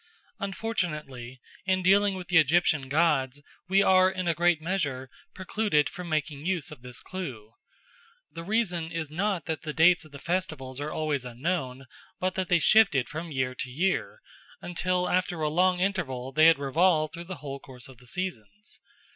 Unfortunately, 0.39 1.39
in 1.67 1.83
dealing 1.83 2.15
with 2.15 2.29
the 2.29 2.39
Egyptian 2.39 2.89
gods 2.89 3.39
we 3.69 3.83
are 3.83 4.09
in 4.09 4.27
a 4.27 4.33
great 4.33 4.59
measure 4.59 5.11
precluded 5.35 5.87
from 5.87 6.09
making 6.09 6.43
use 6.43 6.71
of 6.71 6.81
this 6.81 6.99
clue. 7.01 7.53
The 8.31 8.43
reason 8.43 8.91
is 8.91 9.11
not 9.11 9.45
that 9.45 9.61
the 9.61 9.73
dates 9.73 10.03
of 10.03 10.11
the 10.11 10.17
festivals 10.17 10.79
are 10.81 10.89
always 10.89 11.23
unknown, 11.23 11.85
but 12.19 12.33
that 12.33 12.49
they 12.49 12.57
shifted 12.57 13.09
from 13.09 13.31
year 13.31 13.53
to 13.53 13.69
year, 13.69 14.21
until 14.59 15.07
after 15.07 15.39
a 15.41 15.49
long 15.49 15.79
interval 15.79 16.31
they 16.31 16.47
had 16.47 16.57
revolved 16.57 17.13
through 17.13 17.25
the 17.25 17.35
whole 17.45 17.59
course 17.59 17.87
of 17.87 17.99
the 17.99 18.07
seasons. 18.07 18.79